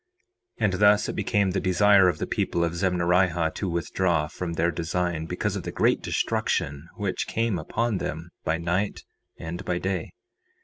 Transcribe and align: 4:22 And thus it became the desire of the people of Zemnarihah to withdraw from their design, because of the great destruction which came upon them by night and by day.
4:22 0.59 0.65
And 0.65 0.73
thus 0.81 1.09
it 1.09 1.15
became 1.15 1.51
the 1.51 1.59
desire 1.59 2.09
of 2.09 2.17
the 2.17 2.25
people 2.25 2.63
of 2.63 2.71
Zemnarihah 2.73 3.53
to 3.53 3.69
withdraw 3.69 4.27
from 4.27 4.53
their 4.53 4.71
design, 4.71 5.27
because 5.27 5.55
of 5.55 5.61
the 5.61 5.71
great 5.71 6.01
destruction 6.01 6.87
which 6.95 7.27
came 7.27 7.59
upon 7.59 7.99
them 7.99 8.31
by 8.43 8.57
night 8.57 9.03
and 9.37 9.63
by 9.63 9.77
day. 9.77 10.09